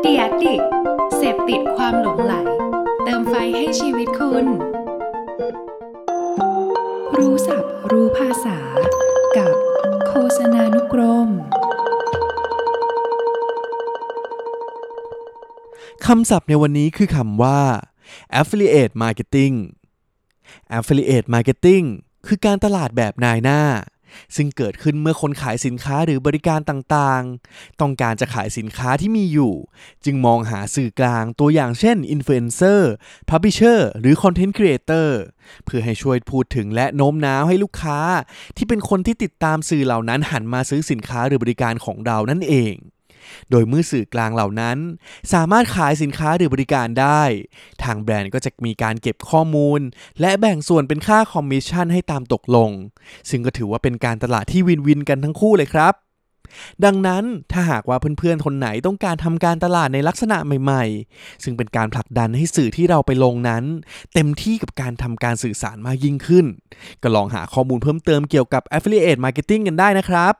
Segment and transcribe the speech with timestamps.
[0.00, 0.62] เดียดิก
[1.16, 2.34] เสพติดความหลงไหล
[3.04, 4.46] เติมไฟให้ชีวิตคุณ
[7.16, 8.58] รู้ศัพท์รู้ภาษา
[9.36, 9.54] กับ
[10.08, 11.28] โฆษณานุกรม
[16.06, 17.60] คำศัพท์ในวันนี้คือคำว่า
[18.40, 19.54] affiliate marketing
[20.78, 21.84] affiliate marketing
[22.26, 23.60] คือการตลาดแบบนายหน้า
[24.36, 29.54] ซึ่งเกิดขึ้นเมื่อคนขายสินค้าหรือบริการต่างๆ ต้องการจะขายสินค้าที่มีอยู่
[30.04, 35.20] จึงมองหาสื่อกลางตัวอย่างเช่น influencer publisher หรือ content creator
[35.64, 38.00] เพื่อให้ช่วยพูดถึงและโน้มน้าวให้ลูกค้า
[38.56, 42.74] ที่เป็นคนที่ติดตามสื่อเหล่านั้นหันมาซื้อสินค้าหรือบริการของเรานั่นเอง
[43.50, 44.78] โดยเมื่อสื่อกลางเหล่านั้น
[45.32, 47.22] สามารถขายสินค้าหรือบริการได้
[47.82, 49.80] ทางแบรนด์ก็จะมีการเก็บข้อมูล
[50.20, 52.70] และแบ่งส่วนเป็นค่าคอมมิชชั่นให้ตามตกลง
[53.30, 55.94] ซึ่งก็ถือว่าเป็นการตลาดที่วินวินกันทั้งคู่เลยครับ
[56.84, 63.64] ดังนั้นถ้าหากว่าเพื่อนๆ คนไหนต้องการทำการตลาดในลักษณะใหม่ๆ ซึ่งเป็นการผลักดันให้สื่อที่เราไปลงนั้น
[64.14, 66.46] เต็มที่กับการทำการสื่อสารมากยิ่งขึ้น
[67.02, 70.34] ก็ลองหาข้อมูลเพิ่มเติมเกี่ยวกับ affiliate marketing กันได้นะครับ